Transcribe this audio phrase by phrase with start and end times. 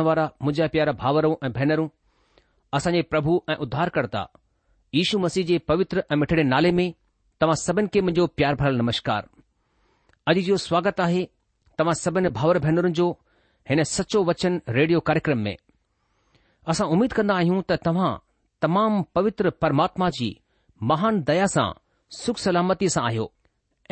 [0.00, 1.88] मुंहिंजा प्यारा भाउरऊं ऐं भेनरूं
[2.76, 4.24] असांजे प्रभु ऐं उद्धारकर्ता
[5.00, 6.86] ईशू मसीह जे पवित्र ऐं मिठड़े नाले में
[7.40, 9.26] तव्हां सभिनि खे मुंहिंजो प्यार भरल नमस्कार
[10.30, 11.22] अॼु जो स्वागत आहे
[11.78, 13.06] तव्हां सभिनी भाउर भेनरुनि जो
[13.70, 15.56] हिन सचो वचन रेडियो कार्यक्रम में
[16.74, 18.12] असां उमीद कंदा आहियूं त तव्हां
[18.62, 20.28] तमामु पवित्र परमात्मा जी
[20.90, 21.68] महान दया सां
[22.20, 23.30] सुख सलामती सां आहियो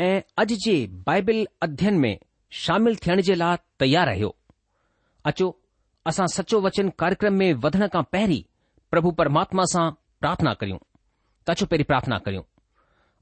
[0.08, 0.14] ऐं
[0.44, 0.76] अॼु जे
[1.08, 2.14] बाइबल अध्ययन में
[2.64, 4.34] शामिल थियण जे लाइ तयार आहियो
[6.10, 8.42] असां सचो वचन कार्यक्रम में वधण खां पहिरीं
[8.92, 9.84] प्रभु परमात्मा सां
[10.22, 10.78] प्रार्थना करियूं
[11.48, 12.42] तचो पहिरीं प्रार्थना करियूं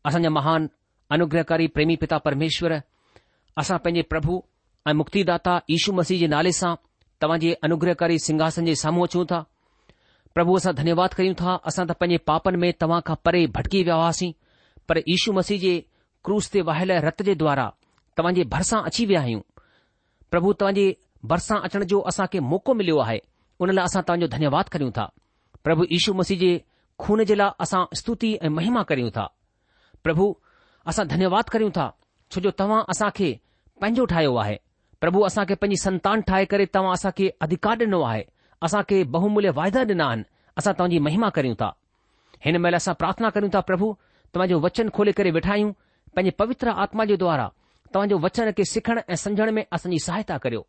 [0.08, 0.60] असांजा महान
[1.16, 2.72] अनुग्रहकारी प्रेमी पिता परमेश्वर
[3.62, 4.34] असां पंहिंजे प्रभु
[4.88, 6.74] ऐं मुक्तिदा यीशू मसीह जे नाले सां
[7.22, 9.40] तव्हां जे अनुग्रहकारी सिंघासन जे साम्हूं अचूं था
[10.34, 14.00] प्रभु असां धन्यवाद कयूं था असां त पंहिंजे पापनि में तव्हां खां परे भटकी विया
[14.00, 14.32] हुआसीं
[14.88, 15.74] पर यशू मसीह जे
[16.28, 17.66] क्रूज़ ते वाहियल रत जे द्वारा
[18.16, 19.46] तव्हां जे भरिसां अची विया आहियूं
[20.34, 20.52] प्रभु
[21.28, 23.18] भरिसांचण जो असांखे मौक़ो मिलियो आहे
[23.60, 25.06] हुन लाइ असां तव्हांजो धन्यवाद करियूं था
[25.64, 26.58] प्रभु यीशु मसीह जे
[26.98, 29.26] खून जे लाइ असां स्तुति ऐं महिमा करियूं था
[30.04, 30.32] प्रभु
[30.90, 31.90] असां धन्यवाद करियूं था
[32.32, 33.32] छोजो तव्हां असांखे
[33.80, 34.56] पंहिंजो ठाहियो आहे
[35.00, 38.22] प्रभु असां खे पंहिंजी संतान ठाहे करे तव्हां असां खे अधिकार ॾिनो आहे
[38.64, 40.22] असां खे बहमूल्य वाइदा डि॒ना आइन
[40.58, 41.70] असां तव्हांजी महिमा करियूं था
[42.44, 43.92] हिन महिल असां प्रार्थना करियूं था प्रभु
[44.34, 45.54] तव्हांजो वचन खोले करे वेठा
[46.16, 47.48] पंहिंजे पवित्र आत्मा जे द्वारा
[47.94, 50.64] तव्हांजो वचन खे सिखण ऐं सम्झण में असांजी सहायता करियो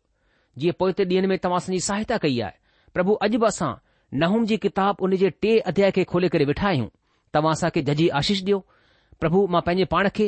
[0.56, 2.56] જી પોતે દિન મે તમાસની સહાયતા કઈ આય
[2.94, 3.80] પ્રભુ અજબસા
[4.20, 6.90] નહુંજી કિતાબ ઉને જે ટે અધ્યાય કે ખોલે કરે બેઠા હી હું
[7.34, 8.60] તમાસા કે જજી આશીષ દયો
[9.20, 10.26] પ્રભુ માં પેન પાણખે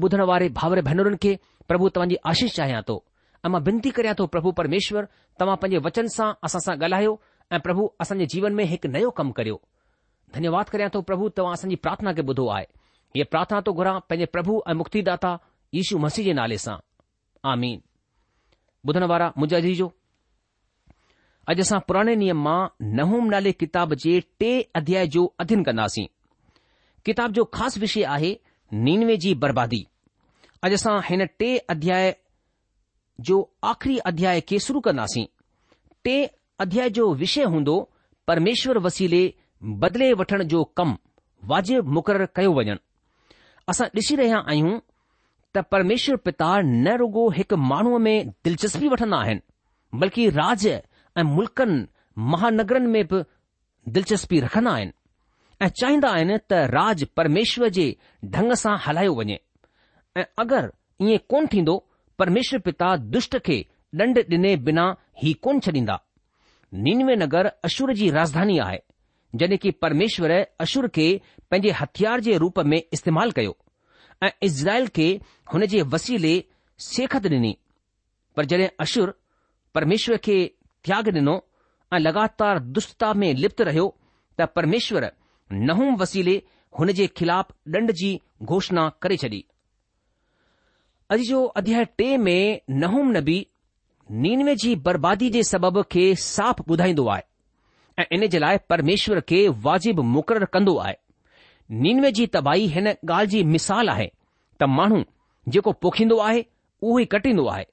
[0.00, 1.32] બધણ વારે ભાવરે ભનરન કે
[1.70, 2.96] પ્રભુ તમજી આશીષ ચાહ્યા તો
[3.44, 5.04] આમાં બિંતી કર્યા તો પ્રભુ પરમેશ્વર
[5.38, 7.16] તમા પજે વચન સા આસા સા ગલાયો
[7.54, 9.58] એ પ્રભુ અસનજી જીવન મે એક નયો કામ કર્યો
[10.32, 12.68] ધન્યવાદ કર્યા તો પ્રભુ તવાસની પ્રાર્થના કે બધો આય
[13.18, 15.40] યે પ્રાર્થના તો ગરા પેન પ્રભુ મુક્તિદાતા
[15.78, 16.78] ઈશુ મસીજે નાલે સા
[17.50, 17.84] આમીન
[18.88, 19.86] ॿुधण वारा मुंहिंजा जो
[21.52, 22.58] अॼु असां पुराणे नियम मां
[22.98, 24.50] नहूम नाले किताब जे टे
[24.80, 26.06] अध्याय जो अध्यन कंदासीं
[27.08, 28.30] किताब जो ख़ासि विषय आहे
[28.86, 29.80] नीनवे जी बर्बादी
[30.68, 32.08] अॼु असां हिन टे अध्याय
[33.72, 35.26] आख़िरी अध्याय खे शुरु कंदासीं
[36.06, 36.16] टे
[36.66, 37.76] अध्याय जो विषय हूंदो
[38.30, 39.22] परमेश्वर वसीले
[39.84, 40.96] बदिले वठण जो कमु
[41.52, 42.80] वाजिबु मुक़ररु कयो वञनि
[43.72, 44.78] असां ॾिसी रहिया आहियूं
[45.56, 49.40] त परमेश्वर पिता न रुगो हिकु माण्हूअ में दिलचस्पी वठन्दा आहिनि
[50.00, 50.66] बल्कि राज
[51.18, 51.78] ऐं मुल्क़नि
[52.32, 53.20] महानगरनि में बि
[53.96, 54.92] दिलचस्पी रखन्दा आहिनि
[55.64, 57.86] ऐं चाहींदा आइन त राज परमेश्वर जे
[58.36, 59.38] ढंग सां हलायो वञे
[60.20, 61.76] ऐं अगरि इएं कोन्ह थींदो
[62.18, 63.56] परमेश्वर पिता दुष्ट खे
[64.00, 64.86] दंड डि॒ने बिना
[65.24, 65.98] ई कोन छॾींदा
[66.86, 67.50] निनवे नगर
[68.02, 68.80] जी राजधानी आहे
[69.42, 70.32] जॾहिं कि परमेश्वर
[70.66, 71.08] अश्र खे
[71.50, 73.56] पंहिंजे हथियार जे रूप में इस्तेमालु कयो
[74.24, 75.08] ऐं इज़राइल खे
[75.52, 76.34] हुन जे वसीले
[76.90, 77.56] सेखत ॾिनी
[78.36, 79.14] पर जॾहिं अशुर
[79.74, 80.36] परमेश्वर खे
[80.84, 81.34] त्याग ॾिनो
[81.94, 83.86] ऐं लगातार दुष्टता में लिप्त रहियो
[84.40, 85.10] त परमेश्वर
[85.68, 86.36] नहूं वसीले
[86.78, 88.10] हुन जे ख़िलाफ़ ॾंड जी
[88.54, 89.44] घोषणा करे छॾी
[91.14, 93.38] अॼु जो अध्याय टे में नहूम नबी
[94.24, 97.22] नीनवे जी बर्बादी जे सबब खे साफ़ ॿुधाईंदो आहे
[97.98, 100.96] ऐं इन जे लाइ परमेश्वर खे वाजिबु मुक़ररु कंदो आहे
[101.70, 104.06] नीनवे जी तबाही हिन ॻाल्हि जी मिसाल आहे
[104.60, 105.00] त माण्हू
[105.52, 106.42] जेको पोखींदो आहे
[106.82, 107.64] उहो ई कटींदो आहे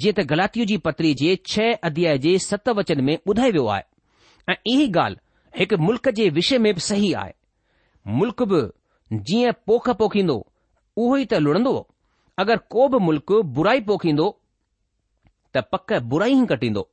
[0.00, 4.52] जीअं त ग़लाती जी पतरी जे छह अध्याय जे सत वचन में ॿुधाए वियो आहे
[4.52, 7.32] ऐं इहा ॻाल्हि हिकु मुल्क़ जे विषय में बि सही आहे
[8.20, 8.60] मुल्क़ बि
[9.30, 10.36] जीअं पोख पोखींदो
[10.96, 11.74] उहो ई त लुड़ंदो
[12.44, 14.28] अगरि को बि मुल्क़ बुराई पोखींदो
[15.56, 16.88] त पक बुराई ई कटींदो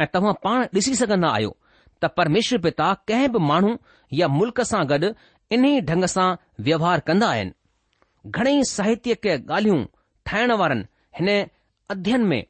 [0.00, 1.56] ऐं तव्हां पाण ॾिसी सघंदा आहियो
[2.02, 3.76] त परमेश्वर पिता कंहिं बि माण्हू
[4.22, 5.12] या मुल्क़ सां गॾु
[5.52, 6.34] इन्हीअ ढंग सां
[6.64, 7.52] व्यवहार कंदा आहिनि
[8.26, 9.84] घणेई साहित्यक ॻाल्हियूं
[10.26, 10.84] ठाहिण वारनि
[11.18, 11.28] हिन
[11.90, 12.42] अध्ययन में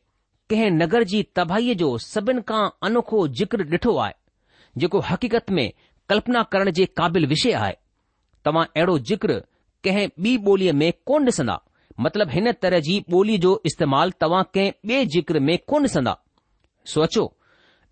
[0.51, 4.13] कंहिं नगर जी तबाहीअ जो सभिनि खां अनोखो ज़िक्र ॾिठो आहे
[4.83, 5.71] जेको हक़ीक़त में
[6.09, 7.75] कल्पना करण जे क़ाबिल विषय आहे
[8.45, 9.41] तव्हां अहिड़ो ज़िक्र
[9.85, 11.61] कंहिं ॿी ॿोलीअ में कोन ॾिसंदा
[12.01, 16.17] मतिलब हिन तरह जी ॿोली जो इस्तेमालु तव्हां कंहिं ॿिए जिक्र में कोन ॾिसंदा
[16.95, 17.25] सोचो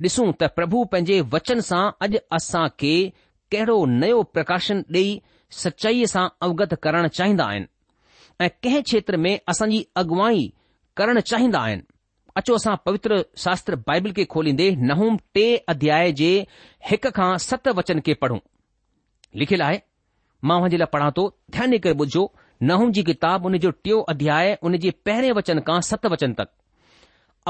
[0.05, 2.95] ॾिसूं त प्रभु पंहिंजे वचन सां अॼु असां खे
[3.53, 5.11] कहिड़ो नयो प्रकाशन ॾेई
[5.63, 7.67] सचाईअ सां अवगत करण चाहींदा आहिनि
[8.45, 10.45] ऐं कंहिं क्षेत्र में असांजी अॻुवाई
[11.01, 11.83] करणु चाहींदा आहिनि
[12.41, 15.45] अचो असां पवित्र शास्त्र बाइबिल खे खोलींदे नहूम टे
[15.75, 16.31] अध्याय जे
[16.91, 18.39] हिक खां सत वचन खे पढ़ूं
[19.43, 19.81] लिखियलु आहे
[20.51, 22.25] मां हुन जे लाइ पढ़ा थो ध्यान ॾे करे ॿुधो
[22.71, 26.57] नहूम जी किताब उन जो टियों अध्याय उन जे पहिरें वचन खां सत वचन तक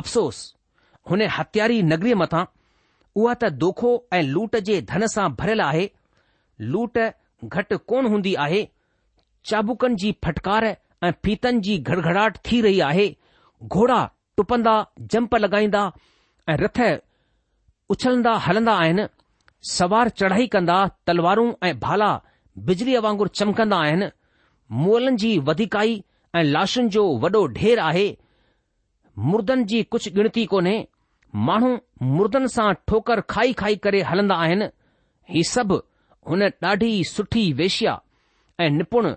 [0.02, 0.42] अफ़सोस
[1.10, 2.44] हुन हथ्यारी नगरीअ मथां
[3.20, 5.84] उहा त दोखो ऐं लूट जे धन सां भरियलु आहे
[6.74, 6.98] लूट
[7.56, 8.62] घटि कोन हूंदी आहे
[9.50, 10.64] चाबुकनि जी फटकार
[11.06, 13.06] ऐं फीतनि जी घड़घड़ाहट थी रही आहे
[13.76, 14.00] घोड़ा
[14.36, 14.74] टुपंदा
[15.14, 15.82] जंप लॻाईंदा
[16.50, 16.80] ऐं रथ
[17.94, 19.06] उछलंदा हलंदा आहिनि
[19.72, 20.76] सवार चढ़ाई कंदा
[21.06, 22.10] तलवारूं ऐं भाला
[22.68, 24.08] बिजलीअ वांगुर चमकंदा आहिनि
[24.82, 26.02] मुअलनि जी वधिकाई
[26.36, 28.06] ऐं लाशुनि जो वॾो ढेर आहे
[29.32, 30.76] मुर्दनि जी कुझु गिनतती कोन्हे
[31.34, 31.76] माण्हू
[32.14, 34.66] मुर्दनि सां ठोकर खाई खाई करे हलंदा आहिनि
[35.34, 35.76] ही सभु
[36.28, 37.98] हुन ॾाढी सुठी वेश्या
[38.60, 39.10] ऐं निपुण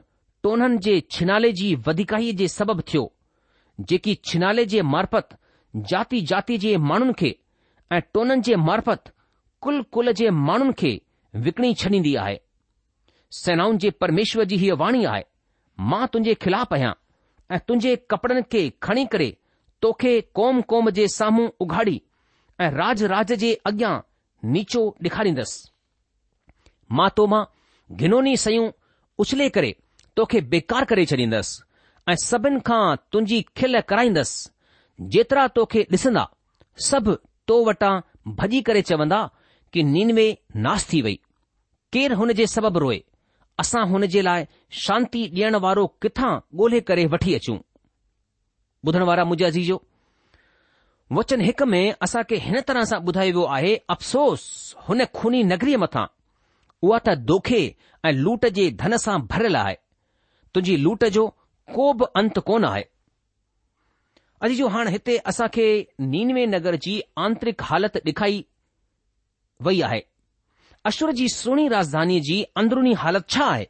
[0.43, 3.12] टोननि जे छिनाले जी वधिकाईअ जे सबबु थियो
[3.89, 5.38] जेकी छिनाले जे मार्फत
[5.91, 7.36] जाती जाति जे माण्हुनि खे
[7.93, 9.12] ऐं टोननि जे मार्फत
[9.62, 11.00] कुल कुल जे माण्हुनि खे
[11.48, 12.39] विकणी छॾींदी आहे
[13.43, 15.24] सेनाउनि जे परमेश्वर जी हीअ वाणी आहे
[15.91, 16.91] मां तुंहिंजे ख़िलाफ़ु आहियां
[17.55, 19.31] ऐं तुंहिंजे कपड़नि खे खणी करे
[19.82, 22.01] तोखे कोम क़ौम जे साम्हूं उघाड़ी
[22.62, 23.94] ऐं राज राज जे अॻियां
[24.53, 25.72] नीचो ॾेखारींदसि
[26.98, 27.44] मां तोमां
[28.00, 28.70] घिनोनी सयूं
[29.25, 29.75] उछले करे
[30.17, 31.63] तोखे बेकार करे छॾींदसि
[32.12, 36.25] ऐं सभिनि खां तुंहिंजी खिल कराईंदसि जेतिरा तोखे ॾिसंदा
[36.89, 37.17] सभु
[37.48, 37.94] तो वटां
[38.41, 39.22] भॼी करे चवंदा
[39.74, 40.27] कि नीनवे
[40.65, 41.15] नास थी वई
[41.94, 43.01] केरु हुन जे सबबु रोए
[43.60, 44.46] असां हुन जे लाइ
[44.86, 47.58] शांती ॾियण वारो किथां ॻोल्हे करे वठी अचूं
[48.88, 49.74] ॿुधण वारा मुंहिंजे
[51.18, 54.44] वचन हिक में असां खे हिन तरह सां ॿुधायो वियो आहे अफ़सोस
[54.89, 56.06] हुन खूनी नगरीअ मथां
[56.86, 57.62] उहा त दोखे
[58.06, 59.75] ऐं लूट जे धन सां भरियलु आहे
[60.54, 61.25] तुंहिंजी लूट जो
[61.77, 62.84] को बि अंत कोन आहे
[64.75, 65.65] हाणे हिते असां खे
[66.13, 66.96] नीनवे नगर जी
[67.27, 68.44] आंतरिक हालति ॾेखाई
[69.70, 70.01] वई आहे
[70.92, 73.68] अश्वर जी सुहिणी राजधानीअ जी अंदरुनी हालति छा आहे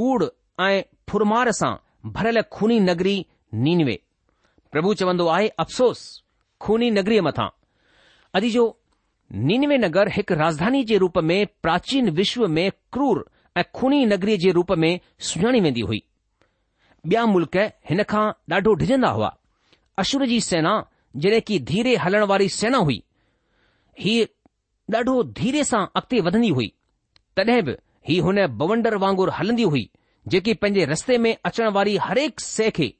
[0.00, 0.24] कूड़
[0.68, 0.80] ऐं
[1.10, 1.72] फुरमार सां
[2.18, 3.16] भरियल खूनी नगरी
[3.66, 4.00] नीनवे
[4.76, 6.00] प्रभु चवंदो आहे अफ़सोस
[6.64, 7.44] खूनी नगरीअ मथां
[8.38, 8.62] अॼु जो
[9.50, 13.18] नीनवे नगर हिकु राजधानी जे रूप में प्राचीन विश्व में क्रूर
[13.60, 14.90] ऐं खूनी नगरीअ जे रूप में
[15.28, 16.02] सुञाणी वेंदी हुई
[17.08, 17.56] ॿिया मुल्क
[17.90, 19.32] हिन खां ॾाढो डिॼंदा हुआ
[20.04, 20.74] अशुर जी सेना
[21.26, 23.02] जॾहिं की धीरे हलण वारी सेना हुई
[24.04, 24.14] ही
[24.96, 26.72] ॾाढो धीरे सां अॻिते वधंदी हुई
[27.40, 27.76] तॾहिं बि
[28.10, 29.88] ही हुन बवंडर वांगुरु हलंदी हुई
[30.36, 32.92] जेकी पंहिंजे रस्ते में अचण वारी हरेक शइ खे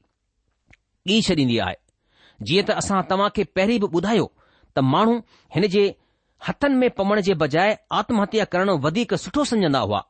[1.08, 1.74] ॾेई छॾींदी आहे
[2.48, 4.24] जीअं त असां तव्हां खे पहिरीं बि ॿुधायो
[4.76, 5.14] त माण्हू
[5.54, 5.84] हिन जे
[6.48, 10.00] हथनि में पवण जे बजाए आत्महत्या करणु वधीक सुठो सम्झंदा हुआ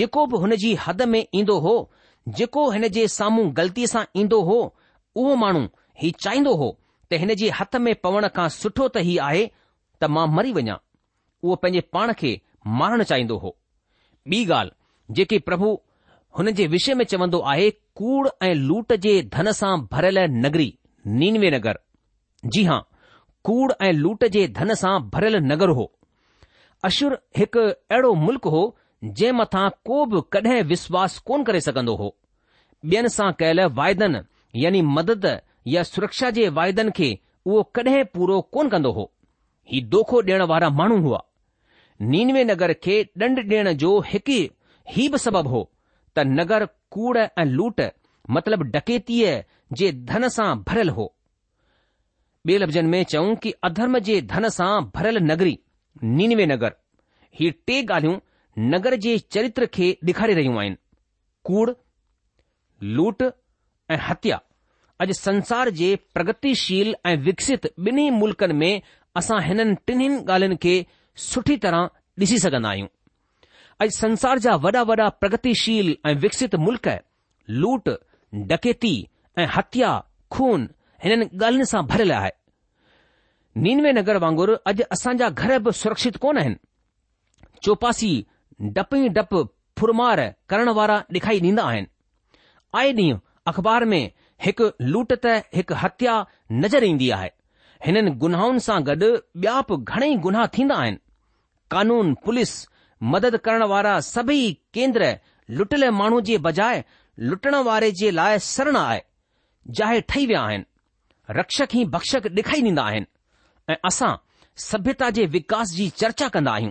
[0.00, 1.74] जेको बि हुन जी हद में ईंदो हो
[2.38, 4.58] जेको हिन जे साम्हूं ग़लतीअ सां ईंदो हो
[5.22, 5.62] उहो माण्हू
[6.02, 6.68] हीउ चाहींदो हो
[7.10, 9.44] त हिन जे हथ में पवण खां सुठो त हीउ आहे
[10.02, 10.76] त मां मरी वञा
[11.42, 12.32] उहो पंहिंजे पाण खे
[12.82, 13.54] मारणु चाहींदो हो
[14.32, 15.68] ॿी ॻाल्हि जेकी प्रभु
[16.38, 20.68] हुन जे विषय में चवंदो आहे कूड़ ऐं लूट जे धन सां भरियल नगरी
[21.22, 21.78] नीनवे नगर
[22.54, 22.80] जी हां
[23.48, 25.86] कूड़ ऐं लूट जे धन सां भरियल नगर हो
[26.88, 28.62] अशुर हिकु अहिड़ो मुल्क़ हो
[29.04, 32.14] जंहिं मथां को बि कडहिं विश्वास कोन करे सघंदो हो
[32.92, 34.20] ॿियनि सां कयल वाइदनि
[34.64, 35.26] यानी मदद
[35.74, 37.08] या सुरक्षा जे वाइदनि खे
[37.46, 39.10] उहो कडहिं पूरो कोन कंदो हो
[39.74, 41.22] ही दोखो ॾियण वारा माण्हू हुआ
[42.14, 44.40] नीनवे नगर खे ॾंड ॾियण जो हिकु
[45.02, 45.68] ई बि सबबु हो
[46.16, 46.64] त नगर
[46.94, 47.80] कूड़ ऐं लूट
[48.36, 49.32] मतिलब डकेतीअ
[49.80, 51.06] जे धन सां भरियलु हो
[52.50, 55.58] बे लफ़्ज़नि में चऊं कि अधर्म जे धन सां भरियलु नगरी
[56.18, 56.76] नीनवे नगर
[57.40, 58.18] ही टे ॻाल्हियूं
[58.72, 60.76] नगर जे चरित्र खे ॾेखारी रहियूं आहिनि
[61.50, 61.70] कूड़
[62.98, 63.22] लूट
[63.90, 64.40] ऐं हत्या
[65.04, 68.72] अॼु संसार जे प्रगतिशील ऐं विकसित ॿिन्ही मुल्कनि में
[69.20, 70.74] असां हिननि टिन्हीनि ॻाल्हियुनि खे
[71.28, 71.88] सुठी तरह
[72.24, 72.88] ॾिसी सघंदा आहियूं
[73.82, 76.88] अॼु संसार जा वॾा वॾा प्रगतिशील ऐं विकसित मुल्क़
[77.62, 77.88] लूट
[78.50, 78.94] डकेती
[79.38, 79.90] ऐं हत्या
[80.34, 80.60] खून
[81.04, 82.30] हिननि ॻाल्हियुनि सां भरियल आहे
[83.64, 86.56] नीनवे नगर वांगुरु अॼु असांजा घर बि सुरक्षित कोन आहिनि
[87.64, 88.10] चौपासी
[88.76, 89.32] डप ई डप
[89.78, 91.86] फुरमार करण वारा ॾेखारी ॾींदा आहिनि
[92.80, 93.18] आए ॾींहुं
[93.50, 94.02] अख़बार में
[94.46, 96.22] हिकु लूट त हिकु हत्या
[96.64, 97.28] नज़र ईंदी आहे
[97.86, 99.10] हिननि गुनाहुनि सां गॾु
[99.46, 100.98] ॿिया बि घणेई गुनाह थींदा आहिनि
[101.76, 102.52] कानून पुलिस
[103.10, 104.42] मदद करण वारा सभई
[104.74, 105.06] केंद्र
[105.58, 106.84] लुटल माण्हू जे बजाए
[107.30, 109.00] लुटण वारे जे लाइ सरण आहे
[109.78, 110.64] जाहे ठही विया आहिनि
[111.38, 113.04] रक्षक ई भक्षक ॾेखारी ॾींदा आहिनि
[113.72, 114.14] ऐं असां
[114.68, 116.70] सभ्यता जे विकास जी चर्चा कंदा आहियूं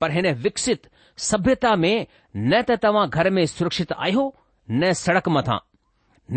[0.00, 0.88] पर हिन विकसित
[1.30, 1.94] सभ्यता में
[2.50, 4.24] न त तव्हां घर में सुरक्षित आहियो
[4.70, 5.58] न सड़क मथां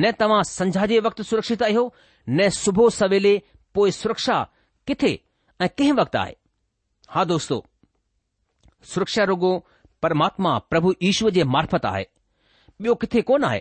[0.01, 1.83] न तव्हां संझा जे वक़्तु सुरक्षित आहियो
[2.29, 3.37] न सुबुह सवेले
[3.75, 4.41] पोइ सुरक्षा
[4.87, 5.19] किथे
[5.61, 6.35] ऐं कंहिं वक़्तु आहे
[7.17, 7.63] हा दोस्तो
[8.91, 9.53] सुरक्षा रुगो
[10.03, 12.03] परमात्मा प्रभु ईश्वर जे मार्फत आहे
[12.81, 13.59] ॿियो किथे कोन आहे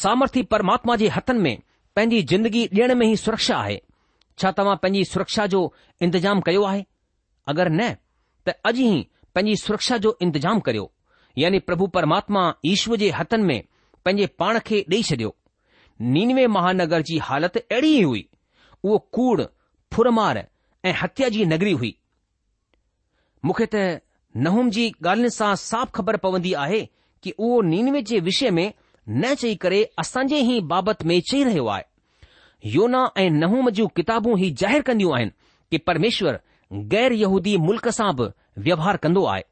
[0.00, 1.58] सामर्थी परमात्मा जे हथनि में
[1.96, 3.78] पंहिंजी ज़िंदगी ॾियण में ई सुरक्षा आहे
[4.38, 5.62] छा तव्हां पंहिंजी सुरक्षा जो
[6.02, 6.84] इंतजाम कयो आहे
[7.52, 7.88] अगरि न
[8.48, 10.90] त अॼु ई पंहिंजी सुरक्षा जो इंतजाम करियो
[11.38, 12.42] यानी प्रभु परमात्मा
[12.74, 13.62] ईश्वर जे हथनि में
[14.04, 15.34] पंहिंजे पाण खे ॾेई छॾियो
[16.16, 18.24] नीनवे महानगर जी हालति अहिड़ी ई हुई
[18.84, 19.42] उहो कूड़
[19.94, 20.44] फुरमार
[20.84, 21.96] ऐं हत्या जी नगरी हुई
[23.44, 23.88] मूंखे त
[24.36, 26.80] नहुम जी ॻाल्हियुनि सां साफ़ ख़बर पवंदी आहे
[27.22, 28.72] कि उहो नीनवे जे विषय में
[29.08, 31.84] न चई करे असांजे ई बाबति में चई रहियो आहे
[32.74, 35.30] योना ऐं नहूम जूं किताबूं ही ज़ाहिरु कंदियूं आहिनि
[35.70, 36.40] की परमेश्वर
[36.92, 38.28] गैर यहूदी मुल्क़ सां बि
[38.68, 39.44] व्यवहार कंदो आहे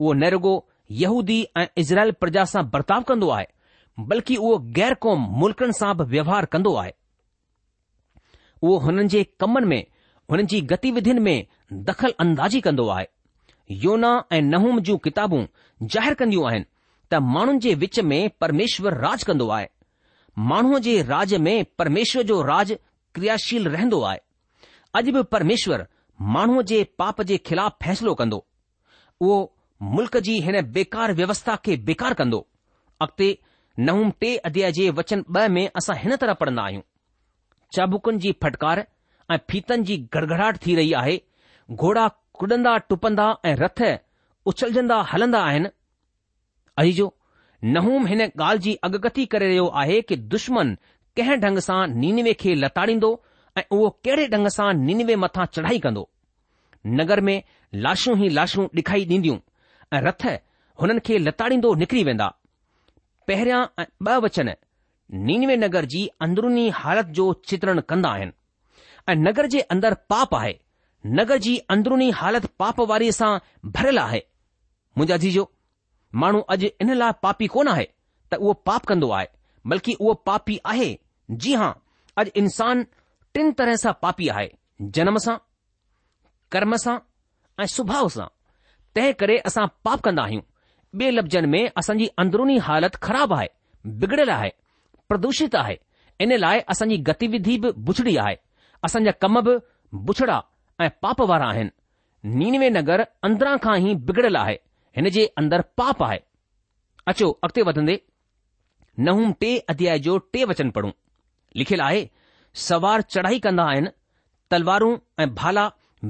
[0.00, 0.54] उहो नेरेगो
[1.02, 3.46] यहूदी ऐं इज़राइल प्रजा सां बर्ताव कंदो आहे
[4.10, 6.92] बल्कि उहो गैर क़ौम मुल्क़नि सां बि व्यवहार कंदो आहे
[8.62, 9.82] उहो हुननि जे कमनि में
[10.30, 13.06] हुननि जी गतिविध में दख़ल अंदाजी कंदो आहे
[13.70, 15.44] योना ऐं नहूम जूं किताबूं
[15.88, 16.64] ज़ाहिरु कंदियूं आहिनि
[17.10, 19.66] त माण्हुनि जे विच में परमेश्वर राज कंदो आहे
[20.50, 22.72] माण्हूअ जे राज में परमेश्वर जो राज
[23.14, 24.18] क्रियाशील रहंदो आहे
[25.00, 25.86] अॼु बि परमेश्वर
[26.36, 28.44] माण्हूअ जे पाप जे ख़िलाफ़ फ़ैसिलो कंदो
[29.20, 29.38] उहो
[29.94, 32.46] मुल्क़ जी हिन बेकार व्यवस्था खे बेकार कंदो
[33.06, 33.36] अॻिते
[33.86, 36.82] नहूम टे अध्याय जे वचन ॿ में असां हिन तरह पढ़ंदा आहियूं
[37.76, 38.86] चाबुकुनि जी फटकार
[39.32, 41.20] ऐं फीतनि जी गड़गड़ाहट थी रही आहे
[41.70, 42.08] घोड़ा
[42.40, 43.80] कुॾंदा टुपंदा ऐं रथ
[44.50, 45.68] उछलजंदा हलंदा आहिनि
[46.82, 47.06] अजीजो
[47.76, 50.72] नहूम हिन ॻाल्हि जी अॻकथी करे रहियो आहे कि दुश्मन
[51.18, 53.10] कंहिं ढंग सां नीनवे खे लताड़ींदो
[53.56, 56.02] ऐं उहो कहिड़े ढंग सां नीनवे मथां चढ़ाई कंदो
[57.00, 57.36] नगर में
[57.86, 59.38] लाशूं ई लाशूं ॾिखाई ॾींदियूं
[59.96, 60.26] ऐं रथ
[60.82, 62.28] हुननि खे लताड़ींदो निकिरी वेंदा
[63.30, 64.52] पहिरियां ऐं ॿ वचन
[65.30, 70.54] नीनवे नगर जी अंदरुनी हालति जो चित्रण कंदा आहिनि ऐं नगर जे अंदरि पाप आहे
[71.06, 73.28] नगर जी अंदरुनी हालत पाप वारीअ सां
[73.72, 74.20] भरियलु आहे
[74.98, 75.42] मुंहिंजा जीजो
[76.22, 77.84] माण्हू अॼु इन लाइ पापी कोन आहे
[78.30, 79.26] त उहो पाप कंदो आहे
[79.72, 80.88] बल्कि उहो पापी आहे
[81.44, 81.72] जी हां
[82.22, 82.86] अॼु इंसान
[83.34, 84.48] टिन तरह सां पापी आहे
[84.98, 85.36] जनम सां
[86.52, 86.96] कर्म सां
[87.62, 88.26] ऐं सुभाउ सां
[88.94, 90.46] तंहिं करे असां पाप कंदा आहियूं
[91.00, 93.48] ॿिए लफ़्ज़नि में असांजी अंदरुनी हालति ख़राब आहे
[94.02, 94.50] बिगड़ियल आहे
[95.08, 95.76] प्रदूषित आहे
[96.26, 98.36] इन लाइ असांजी गतिविधि बि बुछड़ी आहे
[98.88, 99.56] असांजा कम बि
[100.10, 100.40] बुछड़ा
[100.80, 101.70] ऐं पाप वारा आहिनि
[102.38, 104.56] नीनवे नगर अंदरां खां ई बिगड़ियल आहे
[104.98, 106.18] हिन जे अंदरु पाप आहे
[107.12, 108.00] अचो अॻिते वधंदे
[109.08, 110.90] नहूं टे अध्याय जो टे वचन पढ़ूं
[111.62, 112.02] लिखियलु आहे
[112.66, 113.90] सवार चढ़ाई कंदा आहिनि
[114.50, 115.66] तलवारूं ऐं भाला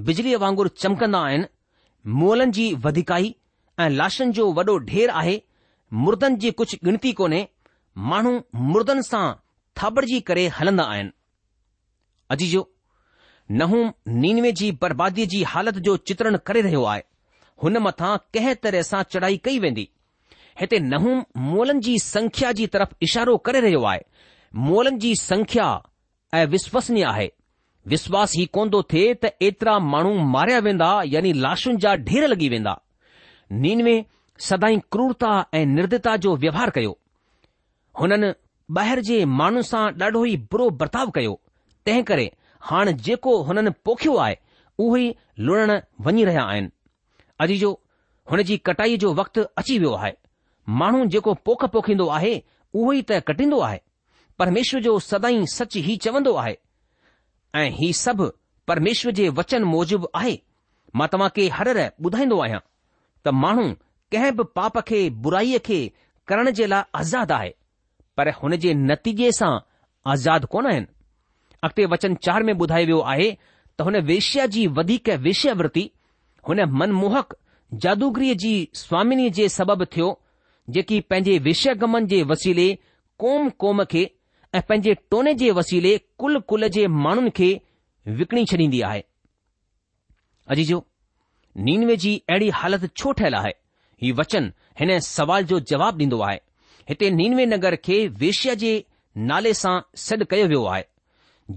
[0.09, 1.50] बिजलीअ वांगुरु चमकंदा आहिनि
[2.23, 3.35] मोलनि जी वधिकाई
[3.85, 5.37] ऐं लाशनि जो वॾो ढेर आहे
[6.04, 7.42] मुर्दनि जी कुझु गिनती कोन्हे
[8.12, 8.32] माण्हू
[8.73, 9.25] मुर्दनि सां
[9.82, 11.10] थाबड़जी करे हलंदा आहिनि
[12.36, 12.52] अजी
[13.50, 13.83] नहूं
[14.21, 17.02] नीनवे जी बर्बादीअ जी हालत जो चित्रण करे रहियो आहे
[17.63, 19.89] हुन मथां कंहिं तरह सां चढ़ाई कई वेंदी
[20.61, 21.17] हिते नहू
[21.50, 24.00] मोलनि जी संख्या जी तरफ़ इशारो करे रहियो आहे
[24.69, 25.67] मोलनि जी संख्या
[26.35, 27.30] ऐं विश्वसनीय आहे
[27.95, 32.49] विश्वास ई कोन थो थिए त एतिरा माण्हू मारिया वेंदा यानी लाशुनि जा ढेर लॻी
[32.54, 32.75] वेंदा
[33.67, 33.97] नीनवे
[34.49, 36.99] सदाई क्रूरता ऐं निर्दता जो व्यवहार कयो
[38.00, 38.33] हुननि
[38.80, 41.39] ॿाहिरि जे माण्हुनि सां ॾाढो ई बुरो बर्ताव कयो
[41.87, 42.30] तंहिं करे
[42.70, 44.36] हाणे जेको हुननि पोखियो आहे
[44.84, 45.08] उहेई
[45.46, 45.70] लुणण
[46.04, 46.68] वञी रहिया आहिनि
[47.44, 47.70] अॼु जो
[48.30, 50.12] हुन जी कटाई जो वक़्तु अची वियो आहे
[50.80, 52.34] माण्हू जेको पोख पोखींदो आहे
[52.74, 53.80] उहो ई त कटींदो आहे
[54.42, 56.56] परमेश्वर जो सदाई सच ई चवंदो आहे
[57.60, 58.30] ऐं ही सभु
[58.70, 60.34] परमेश्वर जे वचन मूजिबि आहे
[60.98, 62.60] मां तव्हां खे हर रह ॿुधाईंदो आहियां
[63.26, 63.66] त माण्हू
[64.14, 65.80] कंहिं बि पाप खे बुराईअ खे
[66.28, 67.50] करण जे लाइ आज़ादु आहे
[68.16, 69.52] पर हुन जे नतीजे सां
[70.14, 70.92] आज़ाद कोन आहिनि
[71.64, 73.30] अॻिते वचन चार में ॿुधायो वियो आहे
[73.78, 75.84] त हुन वेश्या जी वधीक विषय वृति
[76.48, 77.32] हुन मनमोहक
[77.84, 78.50] जादूगरीअ जी
[78.80, 80.08] स्वामिनी जे सबबि थियो
[80.76, 82.66] जेकी पंहिंजे विषयगमन जे वसीले
[83.24, 84.02] कोम क़ौम खे
[84.58, 87.48] ऐं पंहिंजे टोने जे वसीले कुल कुल जे माण्हुनि खे
[88.20, 89.02] विकणी छॾींदी आहे
[90.54, 90.84] अजी जो
[91.68, 93.52] नीनवे जी अहिड़ी हालति छो ठहियलु आहे
[94.02, 96.38] ही वचन हिन सवाल जो जवाबु ॾींदो आहे
[96.92, 98.72] हिते नीनवे नगर खे वेश्या जे
[99.32, 100.84] नाले सां सॾु कयो वियो आहे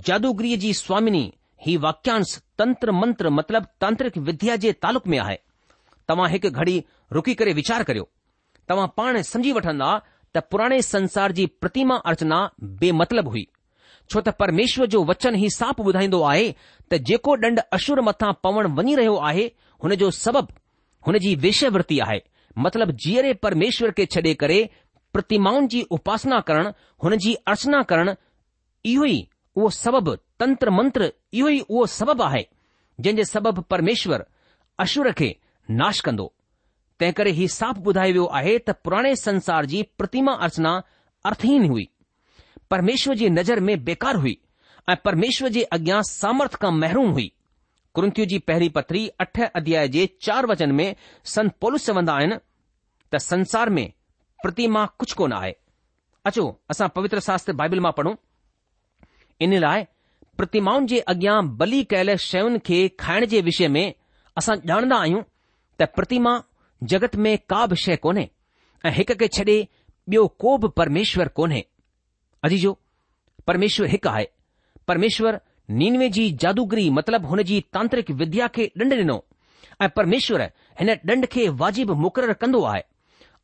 [0.07, 1.31] जादूगिरी जी स्वामिनी
[1.65, 5.35] ही वाक्यांश तंत्र मंत्र मतिलब तांत्रिक विद्या जे तालुक में आहे
[6.09, 6.79] तव्हां हिकु घड़ी
[7.13, 8.07] रुकी करे वीचार करियो
[8.69, 9.91] तव्हां पाण सम्झी वठंदा
[10.35, 12.39] त पुराणे संसार जी प्रतिमा अर्चना
[12.81, 13.45] बेमतलब हुई
[14.11, 16.47] छो त परमेश्वर जो वचन ही साप ॿुधाईंदो आहे
[16.91, 19.45] त जेको डंड अशुर मथां पवण वञी रहियो आहे
[19.83, 20.53] हुन जो सबबु
[21.07, 22.19] हुन जी वेश्यवृति आहे
[22.65, 24.59] मतिलब जीअरे परमेश्वर खे छॾे करे
[25.13, 26.69] प्रतिमाउनि जी उपासना करणु
[27.03, 28.13] हुन जी अर्चना करणु
[28.93, 29.19] इहो ई
[29.57, 31.05] उहो सबबु तंत्र मंत्र
[31.37, 32.41] इहो ई उहो सबबु आहे
[33.01, 34.23] जंहिं जे सबबु परमेश्वर
[34.83, 35.29] अशुर खे
[35.79, 36.25] नाश कंदो
[36.99, 40.73] तंहिं करे ही साफ़ ॿुधायो वियो आहे त पुराणे संसार जी प्रतिमा अर्चना
[41.29, 41.87] अर्थहीन हुई
[42.75, 44.35] परमेश्वर जी नज़र में बेकार हुई
[44.89, 47.27] ऐं परमेश्वर जे अॻियां सामर्थ खां महरूम हुई
[47.97, 50.87] कुरंथियो जी पहिरीं पथरी अठ अध्याय जे चार वचन में
[51.33, 52.37] संत पोलुस चवंदा आहिनि
[53.11, 53.85] त संसार में
[54.45, 55.55] प्रतिमा कुझु कोन आहे
[56.31, 58.15] अचो असां पवित्र शास्त्र बाइबिल मां पढ़ूं
[59.43, 59.83] इन लाइ
[60.37, 63.83] प्रतिमाउनि जे अॻियां बली कयल शयुनि खे खाइण जे विषय में
[64.37, 65.21] असां ॼाणंदा आहियूं
[65.79, 66.33] त प्रतिमा
[66.93, 68.27] जगत में का बि शइ कोन्हे
[68.85, 69.57] ऐं हिक खे छॾे
[70.11, 71.63] ॿियो को बि परमेश्वर कोन्हे
[72.47, 72.77] अजी जो
[73.47, 74.25] परमेश्वर हिकु आहे
[74.87, 75.39] परमेश्वर
[75.79, 79.23] नीनवे जी जादूगिरी मतिलब जी तांत्रिक विद्या खे ॾंड ॾिनो
[79.83, 80.41] ऐं परमेश्वर
[80.81, 82.81] हिन ॾंड खे वाजिबु मुक़ररु कंदो आहे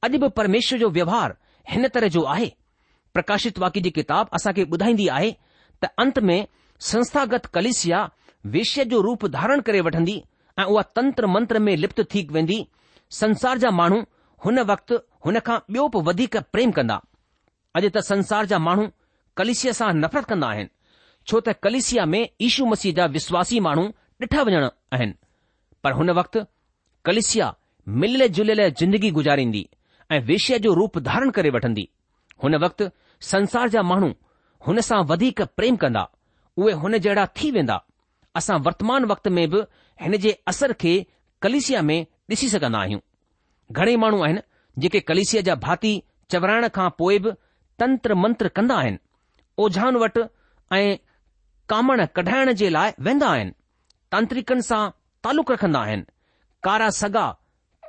[0.07, 1.37] अॼु बि परमेश्वर जो व्यवहार
[1.71, 2.51] हिन तरह जो आहे
[3.13, 5.33] प्रकाशित वाक्य जी किताब असांखे ॿुधाईंदी आहे
[6.05, 6.37] અંતમે
[6.89, 8.09] સંસ્થાગત કલિશિયા
[8.55, 10.21] વિશે જો રૂપ ધારણ કરે વઠંડી
[10.61, 12.63] આ ઓ તંત્ર મંત્ર મે લિપ્ત થીક વેંધી
[13.19, 14.05] સંસાર જા માણું
[14.43, 14.89] હન વક્ત
[15.25, 17.01] હન કા બ્યોપ વધી કા પ્રેમ કન્ડા
[17.77, 18.91] અજે તા સંસાર જા માણું
[19.37, 20.63] કલિશિયા સા નફરત કન્ડા હે
[21.29, 25.11] છોતે કલિશિયા મે ઈશુ મસીદા વિશ્વાસી માણું ઢઠા વજના હેન
[25.83, 26.35] પર હન વક્ત
[27.05, 27.55] કલિશિયા
[28.01, 29.61] મેલે જુલલે જીંદગી ગુજારીંndi
[30.15, 31.87] એ વિશે જો રૂપ ધારણ કરે વઠંડી
[32.41, 32.81] હન વક્ત
[33.29, 34.13] સંસાર જા માણું
[34.67, 36.01] हुन सां वधीक प्रेम कंदा
[36.57, 37.75] उहे हुन जहिड़ा थी वेंदा
[38.39, 39.61] असां वर्तमान वक्त में बि
[40.01, 40.95] हिन जे असर खे
[41.45, 41.99] कलिसिया में
[42.31, 42.99] ॾिसी सघंदा आहियूं
[43.79, 44.39] घणेई माण्हू आहिनि
[44.83, 45.89] जेके कलिसिया जा भाती
[46.31, 47.31] चवराइण खां पोइ बि
[47.79, 48.97] तंत्र मंत्र कंदा आहिनि
[49.63, 50.23] ओझान वटि
[50.75, 50.97] ऐं
[51.69, 53.51] कामण कढाइण जे लाइ वेंदा आहिनि
[54.11, 54.81] तांत्रिकनि सां
[55.27, 56.03] तालुक रखंदा आहिनि
[56.67, 57.25] कारा सगा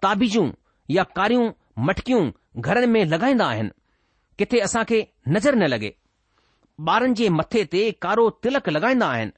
[0.02, 0.48] ताबीजूं
[0.96, 1.50] या कारियूं
[1.90, 2.22] मटकियूं
[2.64, 3.70] घरनि में लॻाईंदा आहिनि
[4.38, 5.90] किथे असांखे नज़र न लॻे
[6.88, 9.32] ॿारनि जे मथे ते कारो तिलक लॻाईंदा आहिनि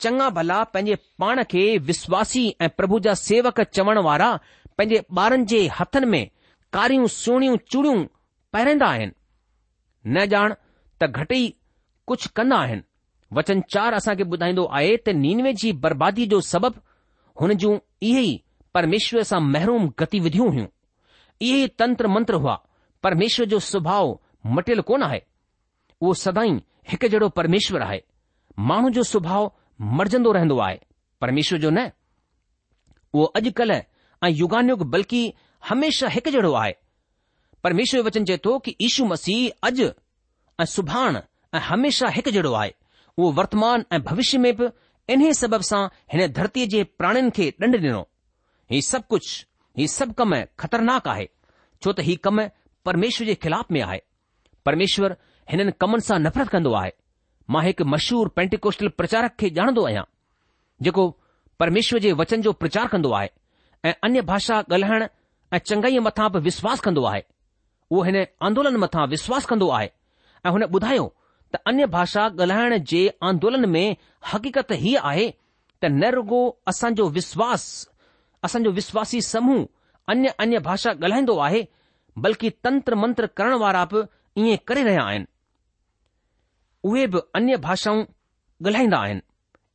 [0.00, 4.28] चङा भला पंहिंजे पाण खे विश्वासी ऐं प्रभु जा सेवक चवण वारा
[4.78, 6.30] पंहिंजे ॿारनि जे हथनि में
[6.72, 8.04] कारियूं सुहिणियूं चूड़ियूं
[8.52, 9.12] पहिरंदा आहिनि
[10.16, 10.54] न ॼाण
[11.00, 11.52] त घटि ई
[12.06, 12.82] कुझु कंदा आहिनि
[13.38, 16.80] वचन चार असां खे ॿुधाईंदो आहे त नीनवे जी बर्बादी जो सबबु
[17.40, 17.76] हुन जूं
[18.10, 18.34] इहे ई
[18.74, 20.68] परमेश्वर सां महरूम गतिविधियूं हुइयूं
[21.48, 22.56] इहेई तंत्र मंत्र हुआ
[23.02, 24.14] परमेश्वर जो सुभाउ
[24.58, 25.22] मटियलु कोन आहे
[26.02, 26.50] उहो सदाई
[26.90, 28.00] हिकु जहिड़ो परमेश्वर आहे
[28.68, 29.48] माण्हू जो सुभाउ
[29.98, 30.80] मरजंदो रहंदो आहे
[31.24, 31.90] परमेश्वर जो न
[33.14, 33.82] उहो अॼुकल्ह
[34.26, 35.22] ऐं युगानुग बल्कि
[35.68, 36.74] हमेशा हिकु जहिड़ो आहे
[37.64, 39.88] परमेश्वर वचन चए थो कि ईशू मसीह अॼु
[40.60, 41.16] ऐं सुभाण
[41.54, 42.74] ऐं हमेशह हिकु जहिड़ो आहे
[43.16, 44.68] उहो वर्तमान ऐं भविष्य में बि
[45.12, 45.82] इन्हे सबब सां
[46.12, 48.00] हिन धरतीअ जे प्राणिन खे ॾंडु ॾिनो
[48.72, 49.34] हीउ सभु कुझु
[49.80, 50.34] हीउ सभु कम
[50.64, 51.28] ख़तरनाक आहे
[51.84, 52.44] छो त हीउ कमु
[52.90, 54.00] परमेश्वर जे ख़िलाफ़ में आहे
[55.50, 56.92] हिननि कमनि सां नफ़रत कंदो आहे
[57.52, 60.04] मां हिकु मशहूर पेंटीकोष्टल प्रचारक खे ॼाणंदो आहियां
[60.84, 61.04] जेको
[61.60, 63.28] परमेश्वर जे वचन जो प्रचार कंदो आहे
[63.88, 65.04] ऐं अन्य भाषा ॻाल्हाइण
[65.52, 67.22] ऐं चंगई मथां बि विश्वास कंदो आहे
[67.90, 69.88] उहो हिन आंदोलन मथां विश्वास कन्दो आहे
[70.46, 71.06] ऐ हुन ॿुधायो
[71.54, 73.86] त अन्य भाषा ॻाल्हाइण जे आंदोलन में
[74.32, 76.42] हक़ीक़त हीअ आहे त नेरगो
[76.74, 77.64] असांजो विश्वास
[78.50, 79.64] असांजो विश्वासी समूह
[80.14, 81.66] अन्य अन्य भाषा ॻाल्हाईंदो आहे
[82.26, 84.04] बल्कि तंत्र मंत्र करण वारा बि
[84.42, 85.24] इएं करे रहिया आहिनि
[86.92, 87.12] ويب
[87.46, 87.96] اني ભાષા
[88.64, 89.20] ગલહીના આયન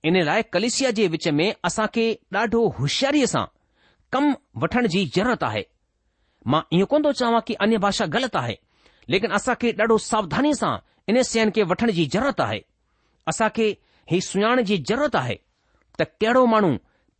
[0.08, 3.45] ઇને લાય કલેશિયા જે وچ મે આસા કે ડાઢો હુશારીસા
[4.12, 4.26] કમ
[4.62, 5.63] વઠણ જી જરૂરત આહે
[6.52, 8.56] મા ઇ કોndo ચાહવા કે અન્ય ભાષા ગલત આહે
[9.12, 10.76] લેકિન આસા કે ડાઢો સાવધાનીસા
[11.10, 12.60] ઇને સેન કે વઠણ જી જરૂરત આહે
[13.30, 13.65] આસા કે
[14.12, 15.36] હી સુણાન જી જરૂરત આહે
[15.97, 16.71] ત કેડો માણુ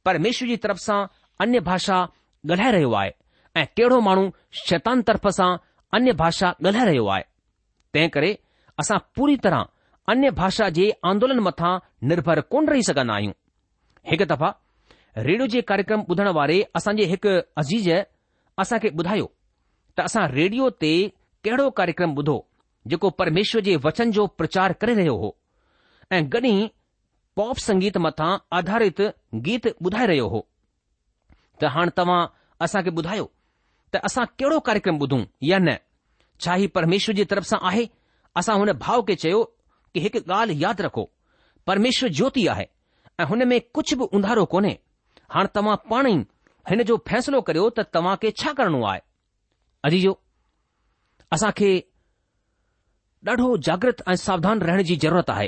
[0.06, 1.02] પરમેશુ જી તરફસા
[1.44, 2.04] અન્ય ભાષા
[2.50, 3.14] ગલહી રયો આય
[3.62, 4.24] એ કેડો માણુ
[4.68, 5.52] શેતાન તરફસા
[5.96, 7.26] અન્ય ભાષા ગલહી રયો આય
[7.94, 8.32] તે કરે
[8.82, 9.64] આસા પૂરી તરા
[10.08, 13.36] અન્ય ભાષા જે આંદોલન મથા નિર્ભર કું રહી સકના આયું
[14.14, 14.52] એક દફા
[15.28, 17.24] રેડિયો જે કાર્યક્રમ બુધણવારે અસાંજે એક
[17.62, 17.88] અજીજ
[18.64, 19.30] અસાકે બુધાયો
[19.96, 20.92] તા અસા રેડિયો તે
[21.44, 22.38] કેડો કાર્યક્રમ બુધો
[22.90, 25.30] જેકો પરમેશ્વર જે વચન જો પ્રચાર કરે રહ્યો હો
[26.16, 26.64] એ ગણી
[27.36, 29.00] પોપ સંગીત મથા આધારિત
[29.46, 30.42] ગીત બુધાય રહ્યો હો
[31.60, 32.22] તા હણ તવા
[32.66, 33.28] અસાકે બુધાયો
[33.92, 35.20] તા અસા કેડો કાર્યક્રમ બધુ
[35.52, 35.68] યન
[36.44, 37.84] ચાહી પરમેશ્વર જે તરફ સા આહે
[38.40, 39.44] અસા ઉને ભાવ કે ચયો
[39.94, 41.10] कि हिकु ॻाल्हि यादि रखो
[41.68, 42.66] परमेश्वर ज्योति आहे
[43.20, 44.78] ऐं हुन में कुझु बि उंधारो कोन्हे
[45.34, 46.16] हाणे तव्हां पाण ई
[46.70, 49.02] हिन जो फ़ैसिलो करियो त तव्हां खे छा करणो आहे
[49.90, 50.14] अजीजो
[51.38, 51.72] असां खे
[53.30, 55.48] ॾाढो जागृत ऐं सावधान रहण जी ज़रूरत आहे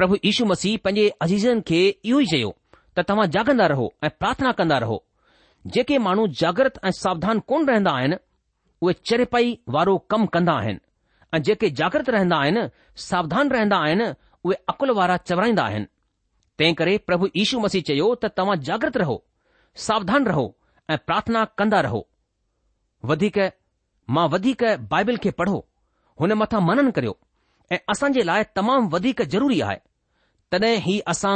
[0.00, 2.50] प्रभु यीशू मसीह पंहिंजे अज़ीजनि खे इहो ई चयो
[2.98, 4.98] त तव्हां जागंदा रहो ऐं प्रार्थना कंदा रहो
[5.76, 8.16] जेके माण्हू जागृत ऐं सावधान कोन रहंदा आहिनि
[8.82, 9.26] उहे चर
[9.76, 10.78] वारो कमु कंदा आहिनि
[11.34, 12.62] ऐं जेके जागृत रहंदा आहिनि
[13.02, 14.06] सावधान रहंदा आहिनि
[14.44, 15.86] उहे अकुल वारा चवराईंदा आहिनि
[16.58, 19.16] तंहिं करे प्रभु यीशू मसीह चयो त तव्हां जागृत रहो
[19.86, 20.44] सावधान रहो
[20.94, 22.02] ऐं प्रार्थना कंदा रहो
[23.12, 23.38] वधीक
[24.16, 24.64] मां वधीक
[24.94, 25.58] बाइबिल खे पढ़ो
[26.24, 27.14] हुन मथां मनन करियो
[27.72, 29.76] ऐं असां जे लाइ तमामु वधीक ज़रूरी आहे
[30.52, 31.34] तॾहिं ई असां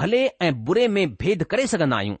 [0.00, 2.16] भले ऐं बुरे में भेद करे सघंदा आहियूं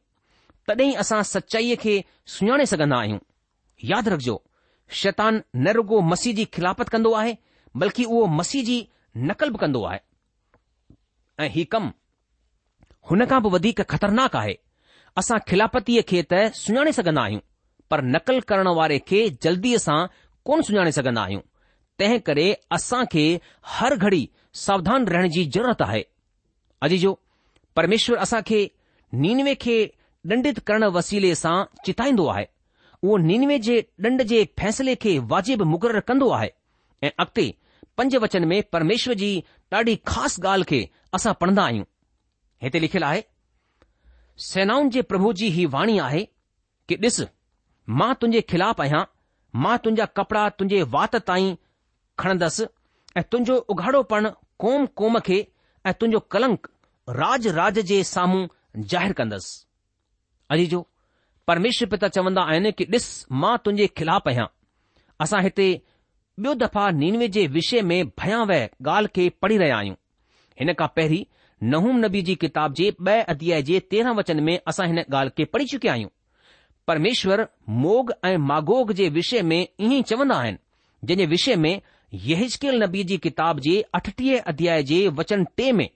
[0.70, 1.98] तॾहिं असां सचाईअ खे
[2.38, 3.18] सुञाणे सघंदा आहियूं
[3.94, 4.36] यादि रखिजो
[4.98, 7.36] शैतानु न रुगो मसीह जी खिलापत कंदो आहे
[7.80, 8.78] बल्कि उहो मसीह जी
[9.16, 10.00] नकल बि कंदो आहे
[11.44, 11.90] ऐं हीउ कमु
[13.10, 14.56] हुन खां बि वधीक ख़तरनाक आहे
[15.22, 17.40] असां खिलापतीअ खे त सुञाणे सघंदा आहियूं
[17.90, 19.98] पर नक़लु करण वारे खे जल्दीअ सां
[20.50, 21.42] कोन सुञाणे सघंदा आहियूं
[22.02, 22.46] तंहिं करे
[22.78, 23.24] असां खे
[23.78, 24.22] हर घड़ी
[24.66, 26.04] सावधान रहण जी ज़रूरत आहे
[26.88, 27.18] अजी जो
[27.80, 28.66] परमेश्वर असां खे
[29.24, 29.80] नीनवे खे
[30.30, 31.52] ॾंडित करण वसीले सां
[31.84, 32.46] चिताईंदो आहे
[33.02, 33.74] उहो नीनवे जे
[34.06, 36.50] ॾंड जे फैसले खे वाजिबु मुक़ररु कंदो आहे
[37.04, 37.44] ऐं अॻिते
[37.98, 39.30] पंज वचन में परमेश्वर जी
[39.74, 40.80] ॾाढी ख़ासि ॻाल्हि खे
[41.18, 41.84] असां पढ़ंदा आहियूं
[42.62, 43.22] हिते लिखियलु आहे
[44.48, 46.22] सेनाउनि जे प्रभु जी ही वाणी आहे
[46.88, 47.20] कि ॾिस
[48.02, 49.02] मां तुंहिंजे ख़िलाफ़ु आहियां
[49.62, 51.50] मां तुंहिंजा कपड़ा तुंहिंजे वात ताईं
[52.22, 52.64] खणंदसि
[53.18, 54.30] ऐं तुंहिंजो उघाड़ोपणु
[54.64, 55.40] कोम कोम खे
[55.86, 56.68] ऐं तुंहिंजो कलंक
[57.22, 58.46] राज राज जे साम्हूं
[58.92, 59.58] ज़ाहिरु कंदसि
[60.54, 60.86] अजी जो
[61.50, 63.06] परमेश्वर पिता चवंदा आइन कि ॾिस
[63.42, 64.44] मां तुंजे ख़िलाफ़ु आहियां
[65.24, 65.64] असां हिते
[66.42, 68.60] ॿियो दफ़ा निणवे जे विषय में भयावह
[68.92, 69.96] ॻाल्हि खे पढ़ी रहिया आहियूं
[70.60, 71.24] हिन खां पहिरीं
[71.72, 75.44] नहूम नबी जी किताब जे ॿ अध्याय जे तेरह वचन में असां हिन ॻाल्हि खे
[75.54, 76.12] पढ़ी चुकिया आहियूं
[76.92, 77.44] परमेश्वर
[77.86, 80.64] मोग ऐं मागोग जे विषय में ईअं चवंदा आहिनि
[81.04, 81.74] जंहिंजे विषय में
[82.30, 85.88] यकेल नबी जी किताब जे अठटीह अध्याय जे वचन टे में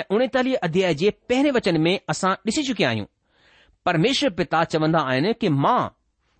[0.00, 3.11] ऐं उणेतालीह अध्याय जे पहिरें वचन में असां ॾिसी चुकिया आहियूं
[3.86, 5.86] परमेश्वर पिता चवंदा आहिनि कि मां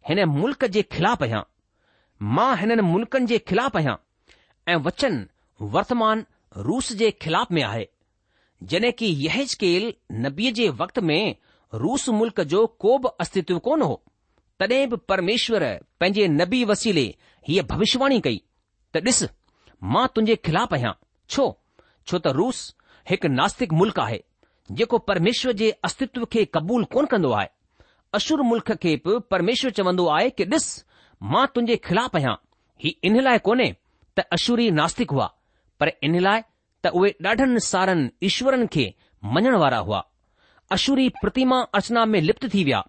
[0.08, 1.42] हिन मुल्क़ जे ख़िलाफ़ आहियां
[2.34, 3.94] मां हिननि मुल्क़नि जे ख़िलाफ़ आहियां
[4.72, 5.26] ऐं वचन
[5.76, 6.24] वर्तमान
[6.68, 7.86] रूस जे ख़िलाफ़ में आहे
[8.72, 9.90] जड॒हिं कि यह केलु
[10.26, 11.34] नबीअ जे वक़्त में
[11.84, 14.00] रूस मुल्क़ जो को बि अस्तित्व कोन हो
[14.60, 15.64] तॾहिं बि परमेश्वर
[16.00, 17.04] पंहिंजे नबी वसीले
[17.48, 18.40] हीअ भविष्यवाणी कई
[18.94, 19.22] त ॾिस
[19.94, 20.92] मां तुंहिंजे खिलाफ़ु आहियां
[21.36, 21.46] छो
[22.08, 22.64] छो त रूस
[23.10, 24.20] हिकु नास्तिक मुल्क़ आहे
[24.70, 27.48] जेको परमेश्वर जे अस्तित्व खे क़बूल कोन कंदो आहे
[28.14, 30.66] अशुर मुल्क़ खे बि परमेश्वर चवंदो आहे कि ॾिस
[31.32, 32.34] मां तुंहिंजे खिलाफ़ु आहियां
[32.84, 33.70] ही इन लाइ कोन्हे
[34.18, 35.26] त अशुरी नास्तिक हुआ
[35.80, 36.42] पर इन लाइ
[36.84, 38.86] त उहे ॾाढनि सारनि ईश्वरनि खे
[39.34, 40.02] मञण वारा हुआ
[40.78, 42.82] अशुरी प्रतिमा अर्चना में लिप्त थी विया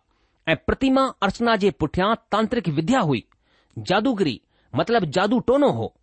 [0.50, 3.24] ऐं प्रतिमा अर्चना जे पुठियां तांत्रिक विद्या हुई
[3.92, 4.40] जादूगिरी
[4.76, 5.94] मतिलब जादू टोनो हो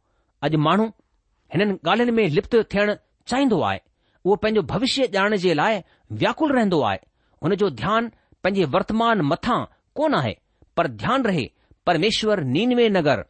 [0.48, 0.86] अॼु माण्हू
[1.54, 2.94] हिननि ॻाल्हियुनि में लिप्त थियणु
[3.30, 3.78] चाहींदो आहे
[4.24, 5.80] उहो पंहिंजो भविष्य ॼाणण जे लाइ
[6.22, 6.98] व्याकुल रहंदो आहे
[7.42, 8.08] हुन जो ध्यानु
[8.44, 9.62] पंहिंजे वर्तमान मथां
[10.00, 10.34] कोन आहे
[10.76, 11.44] पर ध्यानु रहे
[11.86, 13.24] परमेश्वर नीनवे नगर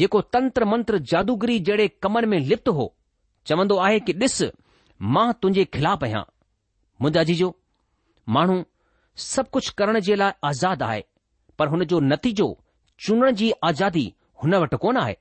[0.00, 2.84] जेको तंत्र मंत्र जादूगिरी जहिड़े कमन में लिप्त हो
[3.46, 4.36] चवंदो आहे कि ॾिस
[5.16, 6.22] मां तुंहिंजे खिलापु आहियां
[7.02, 7.48] मुंहिंजा जीजो
[8.36, 8.58] माण्हू
[9.30, 11.02] सभु कुझु करण जे लाइ आज़ादु आहे
[11.58, 12.48] पर हुन जो नतीजो
[13.06, 14.04] चूंडण जी आज़ादी
[14.42, 15.16] हुन वटि कोन आहे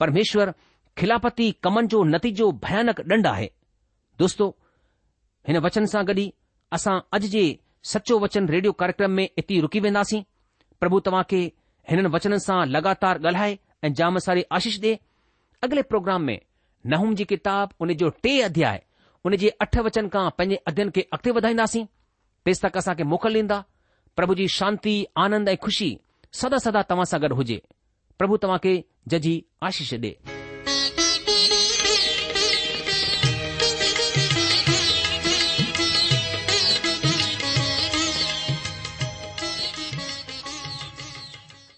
[0.00, 0.52] परमेश्वर
[0.98, 3.50] खिलापती कमन जो नतीजो भयानक डंढ आहे
[4.22, 4.46] दोस्तो
[5.48, 6.26] हिन वचन सां गॾ ई
[6.76, 7.44] असां अॼु जे
[7.92, 10.20] सचो वचन रेडियो कार्यक्रम में इते ई रूकी वेंदासीं
[10.80, 11.40] प्रभु तव्हां खे
[11.90, 14.92] हिननि वचननि सां लगातार ॻाल्हाए ऐं जाम सारी आशीष ॾे
[15.66, 16.38] अॻिले प्रोग्राम में
[16.92, 18.82] नहूम जी किताबु उन जो टे अध्याय
[19.26, 21.84] उन जे अठ वचन खां पंहिंजे अध्ययन खे अॻिते वधाईंदासीं
[22.48, 23.62] पेस्तक असांखे मोकल ॾींदा
[24.18, 24.94] प्रभु जी शांती
[25.26, 25.90] आनंद ऐं खुशी
[26.42, 27.58] सदा सदा तव्हां सां गॾु हुजे
[28.18, 28.74] प्रभु तव्हां खे
[29.14, 29.34] जजी
[29.70, 30.18] आशीष ॾे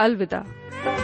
[0.00, 0.99] अलविदा